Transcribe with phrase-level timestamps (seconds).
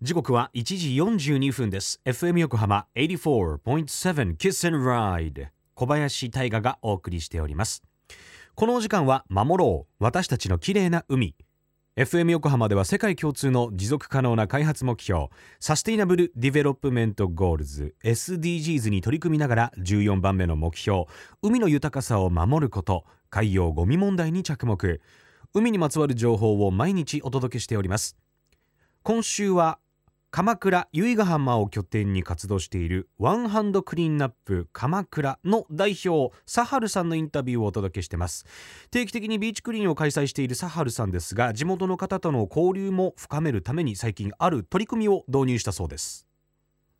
[0.00, 0.62] 時刻は1
[1.18, 2.00] 時42分です。
[2.04, 7.82] FM 横浜84.7 Kiss and Ride 小林大賀がお送りしております。
[8.54, 9.92] このお時間は守ろう。
[9.98, 11.34] 私たちの綺麗な海。
[11.96, 21.06] FM 横浜では世界共通の持続可能な開発目標 Sustainable Development Goals SDGs に取り組みながら14番目の目標
[21.42, 25.00] 海の豊かさを守ること海洋ゴミ問題に着目。
[25.54, 28.16] 海にまつわる情報を毎日お届けしております。
[29.02, 29.80] 今週は
[30.30, 38.44] 鎌倉由比ヶ浜を拠点に活動しているワンハンドクリーンナップ鎌倉の代表サハルさんのインタビューをお届けしてます。
[38.90, 46.26] 定期的にビーチクリーンを開催しているサハルさんですが地元の方との交流も深めるために最近ある取り組みを導入したそうです。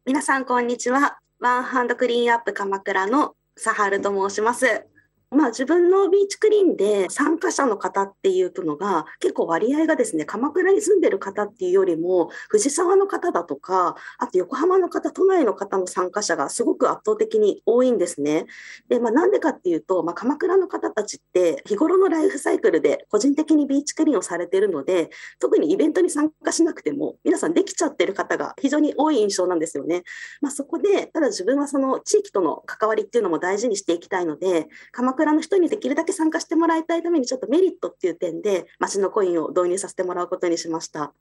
[0.06, 1.18] 皆さんこんにちは。
[1.38, 4.86] ワンハンドクリーンアップ鎌倉のサハルと申します。
[5.30, 18.46] まあ、自分のビーチクリーンで参加者の方っていうのが結構割合がですね鎌倉に住んでる方っていうよりも藤沢の方だとかあと横浜の方都内の方の参加者がすごく圧倒的に多いんですね。
[18.88, 30.04] で、まあ、なんでかっていうと、まあ、鎌倉の方たちって日頃のライフサイクルで個人的にビーチクリーンをされてるので特にイベントに参加しなくても皆さんできちゃってる方が非常に多い印象なんですよね。
[30.40, 41.12] まあ、そこでただ自分はその地域との関わりっていうのも大事にしていきたいので鎌倉の人にできるだけ参加してもらいたいためにちょっとメリットっていう点で町のコインを導入させてもらうことにしました。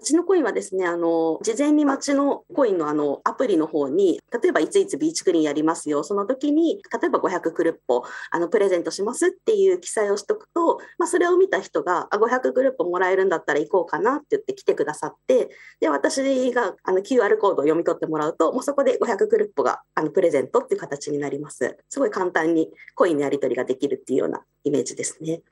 [0.00, 6.02] 町のコインはですねあの事前に町のコインのあのアプリの方に例えばいついつビーチクリーンやりますよ。
[6.02, 21.76] その時に例えば500クルッポあのプレゼントしますっていう記載をしとくと、まあ、それを見た人があ500クルッポもらえるんだったら行こうかなって言って来てくださってで私があの QR コードを読み取ってもらうともうそこで500クルッポがあのプレゼントっていう形になります。
[21.88, 25.42] すごい簡単にコインのやり取りができるっていうようなイメージですね。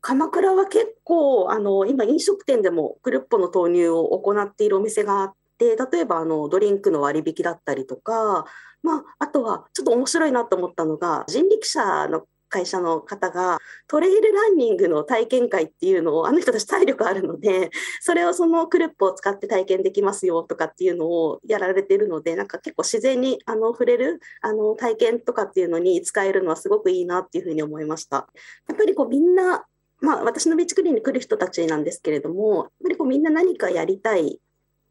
[0.00, 8.44] 鎌倉は結構あの今飲食店でもクルッポの投入を行っているお店があって例えばあのドリンクの割引だったりとか、
[8.82, 17.70] まあ、あとはちょっと面白いなと思ったのが人力車の会社の方がトレイルランニングの体験会っていうのをあの人たち体力あるので
[18.00, 28.28] それをそのクルップを使って体験できますよとかっていうのをやられてるのでなんか結構自然にあの触れるあの体験とかっていうのに使えるのはすごくいいなっていうふうに思いました。
[28.68, 29.64] やっぱりこうみんな
[30.00, 34.40] まあ、私のビーチクリーンに来る人たちなんですけれども、やっぱりこうみんな何かやりたい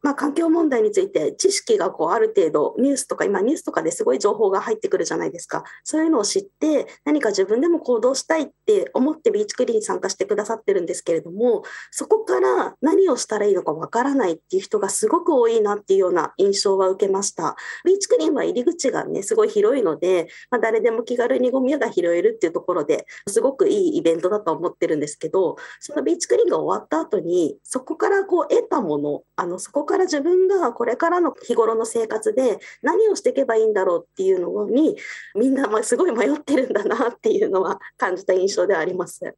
[0.02, 5.64] まあ、環境問題について知識がこうある程度ニュースとか今ニュースとかですごい情報が入ってくるじゃないですか。
[5.84, 17.56] そういうのを知って何か自分でも行動したいって思ってビーチクリーンに参加してくださってるんですけれどもそこから何をしたらいいのかわからないっていう人がすごく多いなっていうような印象は受けました。
[17.84, 34.96] ビーチクリーンは入り口がねすごい広いので、まあ、誰でも気軽にゴミが拾えるっていうところですごくいいイベントだと思ってるんですけどそのビーチクリーンが終わった後にそこからこう得たものあのそこから自分がこれからの日頃の生活で何をしていけばいいんだろうっていうのに
[35.34, 39.34] みんなすごい迷ってるんだなっていうのは感じた印象ではあります。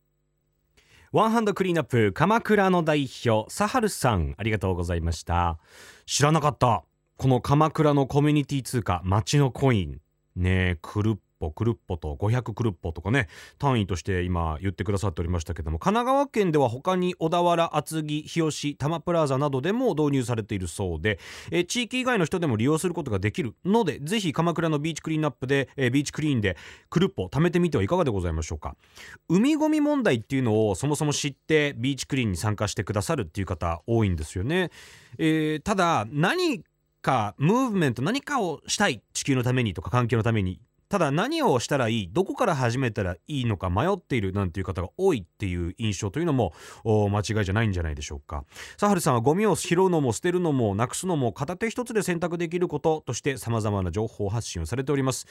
[1.13, 5.59] ワンハンドクリーンアップ鎌倉の代表サハルさんありがとうございました。
[6.07, 6.85] 知らなかった。
[7.17, 10.01] この鎌倉のコミュニティ通貨町のコイン。
[10.37, 13.29] ねえくるっ歩クルッポと500クルッポとかね
[13.59, 21.19] 単位として今言ってくださっておりましたけども神奈川県では他に小田原厚木日吉多摩プラザなどでも導入されているそうで
[21.51, 26.57] え地域以外の人でも利用することができるのでぜひ鎌倉のビーチクリーンアップでえビーチクリーンで
[26.91, 28.77] クルッポ貯めてみてはいかがでございましょうか。
[29.29, 34.71] 海ゴミ問題っていうのをそもそも知ってビーチクリーンに参加してくださるっていう方多いんですよね、
[35.19, 36.63] えー、ただ何
[37.03, 46.53] かムーブメント何かをしたい地球のためにとか環境のためにただ何をしたらいいどこから始めたらいいのか迷っているなんていう方が多いっていう印象というのも
[46.85, 48.45] 間違いじゃないんじゃないでしょうか。
[48.77, 55.29] サハルさんはゴミを拾うのも捨てるのもなくすのも片手一つで選択できることとして様々な情報発信をされております。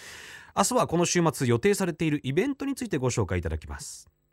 [0.55, 4.09] 明日はこの週末予定されているイベントについてご紹介いただきます。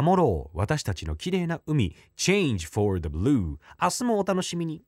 [0.00, 0.58] 守ろう。
[0.58, 1.94] 私たちの綺麗な海。
[2.16, 4.82] Change for the Blue 明日もお楽しみに。